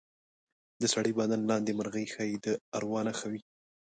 د 0.81 0.83
سړي 0.93 1.11
بدن 1.19 1.39
لاندې 1.49 1.71
مرغۍ 1.79 2.05
ښایي 2.13 2.37
د 2.45 2.47
اروا 2.77 3.01
نښه 3.07 3.27
وي. 3.31 3.41